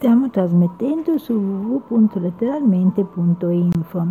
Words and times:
Stiamo 0.00 0.30
trasmettendo 0.30 1.18
su 1.18 1.34
www.letteralmente.info. 1.34 4.06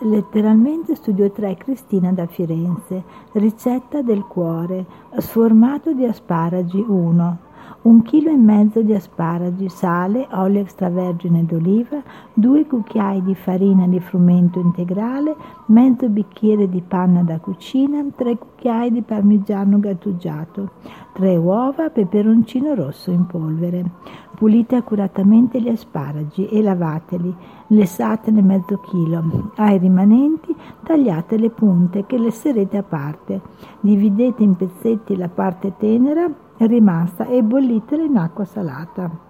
Letteralmente 0.00 0.96
Studio 0.96 1.30
3 1.30 1.56
Cristina 1.56 2.10
da 2.10 2.26
Firenze. 2.26 3.04
Ricetta 3.34 4.02
del 4.02 4.24
cuore. 4.24 4.84
Sformato 5.18 5.92
di 5.92 6.04
asparagi 6.04 6.84
1 6.84 7.46
un 7.80 8.02
chilo 8.02 8.30
e 8.30 8.36
mezzo 8.36 8.82
di 8.82 8.92
asparagi, 8.92 9.68
sale, 9.68 10.26
olio 10.32 10.60
extravergine 10.60 11.44
d'oliva, 11.44 12.02
due 12.34 12.66
cucchiai 12.66 13.22
di 13.22 13.34
farina 13.34 13.86
di 13.86 14.00
frumento 14.00 14.58
integrale, 14.58 15.36
mezzo 15.66 16.08
bicchiere 16.08 16.68
di 16.68 16.80
panna 16.80 17.22
da 17.22 17.38
cucina, 17.38 18.04
tre 18.16 18.36
cucchiai 18.36 18.90
di 18.90 19.02
parmigiano 19.02 19.78
grattugiato, 19.78 20.70
tre 21.12 21.36
uova, 21.36 21.90
peperoncino 21.90 22.74
rosso 22.74 23.10
in 23.10 23.26
polvere. 23.26 23.90
Pulite 24.38 24.76
accuratamente 24.76 25.60
gli 25.60 25.68
asparagi 25.68 26.46
e 26.46 26.62
lavateli, 26.62 27.34
lessatene 27.66 28.40
mezzo 28.40 28.78
chilo. 28.78 29.50
Ai 29.56 29.78
rimanenti 29.78 30.54
tagliate 30.84 31.36
le 31.36 31.50
punte 31.50 32.06
che 32.06 32.16
lesserete 32.16 32.76
a 32.76 32.84
parte. 32.84 33.40
Dividete 33.80 34.44
in 34.44 34.54
pezzetti 34.54 35.16
la 35.16 35.28
parte 35.28 35.74
tenera 35.76 36.32
rimasta 36.58 37.26
e 37.26 37.42
bollitela 37.42 38.04
in 38.04 38.16
acqua 38.16 38.44
salata. 38.44 39.27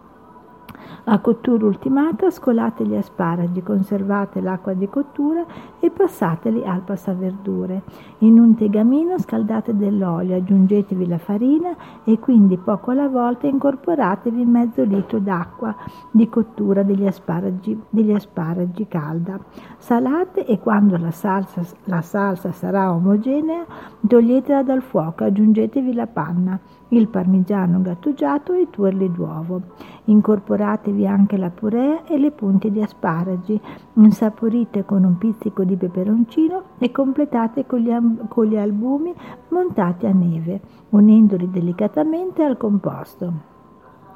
A 1.10 1.20
cottura 1.20 1.64
ultimata 1.64 2.30
scolate 2.30 2.84
gli 2.84 2.94
asparagi, 2.94 3.62
conservate 3.62 4.42
l'acqua 4.42 4.74
di 4.74 4.90
cottura 4.90 5.42
e 5.80 5.88
passateli 5.88 6.62
al 6.66 6.82
passaverdure. 6.82 7.82
In 8.18 8.38
un 8.38 8.54
tegamino 8.54 9.18
scaldate 9.18 9.74
dell'olio, 9.74 10.36
aggiungetevi 10.36 11.06
la 11.06 11.16
farina 11.16 11.74
e 12.04 12.18
quindi 12.18 12.58
poco 12.58 12.90
alla 12.90 13.08
volta 13.08 13.46
incorporatevi 13.46 14.44
mezzo 14.44 14.84
litro 14.84 15.18
d'acqua 15.18 15.74
di 16.10 16.28
cottura 16.28 16.82
degli 16.82 17.06
asparagi, 17.06 17.84
degli 17.88 18.12
asparagi 18.12 18.86
calda. 18.86 19.40
Salate 19.78 20.44
e 20.44 20.58
quando 20.58 20.98
la 20.98 21.10
salsa, 21.10 21.62
la 21.84 22.02
salsa 22.02 22.52
sarà 22.52 22.92
omogenea 22.92 23.64
toglietela 24.06 24.62
dal 24.62 24.82
fuoco, 24.82 25.24
aggiungetevi 25.24 25.94
la 25.94 26.06
panna 26.06 26.60
il 26.88 27.08
parmigiano 27.08 27.82
grattugiato 27.82 28.52
e 28.52 28.62
i 28.62 28.70
tuorli 28.70 29.10
d'uovo. 29.10 29.62
Incorporatevi 30.08 31.06
anche 31.06 31.36
la 31.36 31.50
purea 31.50 32.04
e 32.04 32.16
le 32.18 32.30
punte 32.30 32.70
di 32.70 32.80
asparagi, 32.80 33.60
insaporite 33.94 34.86
con 34.86 35.04
un 35.04 35.18
pizzico 35.18 35.64
di 35.64 35.76
peperoncino 35.76 36.62
e 36.78 36.90
completate 36.90 37.66
con 37.66 37.80
gli, 37.80 37.92
con 38.28 38.46
gli 38.46 38.56
albumi 38.56 39.14
montati 39.48 40.06
a 40.06 40.12
neve, 40.12 40.60
unendoli 40.90 41.50
delicatamente 41.50 42.42
al 42.42 42.56
composto. 42.56 43.56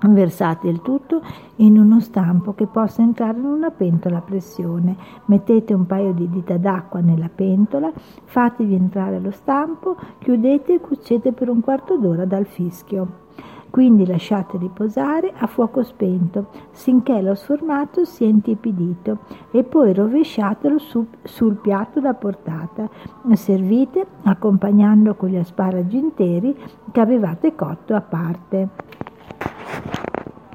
Versate 0.05 0.67
il 0.67 0.81
tutto 0.81 1.21
in 1.57 1.79
uno 1.79 2.01
stampo 2.01 2.55
che 2.55 2.67
possa 2.67 3.03
entrare 3.03 3.39
in 3.39 3.45
una 3.45 3.71
pentola 3.71 4.17
a 4.17 4.23
pressione. 4.23 4.97
Mettete 5.27 5.75
un 5.75 5.85
paio 5.85 6.13
di 6.13 6.29
dita 6.29 6.57
d'acqua 6.57 7.01
nella 7.01 7.29
pentola, 7.33 7.93
fatevi 8.25 8.75
entrare 8.75 9.21
lo 9.21 9.31
stampo, 9.31 9.97
chiudete 10.19 10.75
e 10.75 10.81
cuocete 10.81 11.33
per 11.33 11.51
un 11.51 11.61
quarto 11.61 11.99
d'ora 11.99 12.25
dal 12.25 12.47
fischio. 12.47 13.21
Quindi 13.73 14.05
lasciate 14.05 14.59
riposare 14.59 15.33
a 15.35 15.47
fuoco 15.47 15.83
spento 15.83 16.49
finché 16.73 17.23
lo 17.23 17.35
sformato 17.35 18.05
sia 18.05 18.27
intiepidito 18.27 19.21
e 19.51 19.65
poi 19.65 19.95
rovesciatelo 19.95 20.77
su, 20.77 21.07
sul 21.23 21.55
piatto 21.55 21.99
da 21.99 22.13
portata. 22.13 22.87
Servite 23.33 24.05
accompagnando 24.25 25.15
con 25.15 25.31
gli 25.31 25.39
asparagi 25.39 25.97
interi 25.97 26.55
che 26.91 27.01
avevate 27.01 27.55
cotto 27.55 27.95
a 27.95 28.03
parte. 28.03 28.69